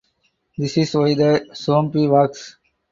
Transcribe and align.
This 0.57 0.79
is 0.79 0.95
why 0.95 1.13
the 1.13 1.45
zombie 1.53 2.07
walks. 2.07 2.57